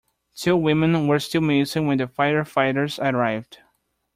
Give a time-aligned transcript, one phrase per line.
[0.35, 3.59] Two women were still missing when the firefighters arrived.